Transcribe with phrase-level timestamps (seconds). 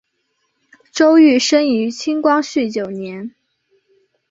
[0.91, 3.35] 周珏生于清光绪九年。